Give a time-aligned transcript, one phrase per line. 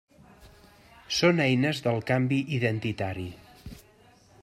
[1.17, 3.31] Són eines del canvi identitari.